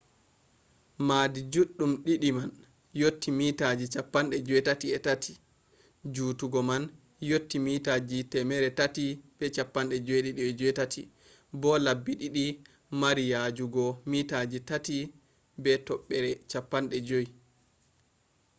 maadi 1.07 1.39
juɗɗum 1.53 1.91
ɗiɗi 2.05 2.29
man 2.37 2.49
yotti 3.01 3.29
meetaji 3.39 3.85
83 3.95 5.31
jutugo 6.13 6.59
man 6.69 6.83
yotti 7.29 7.57
meetaji 7.65 8.17
378 8.31 11.01
bo 11.59 11.69
labbi 11.85 12.11
ɗiɗi 12.21 12.45
mari 13.01 13.23
yajugo 13.33 13.83
meetaji 14.11 14.57
3.50 14.67 17.23